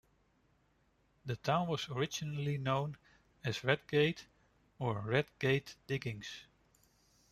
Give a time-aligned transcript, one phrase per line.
[1.27, 2.97] The town was originally known
[3.43, 4.25] as Redgate,
[4.79, 6.47] or Red Gate Diggings.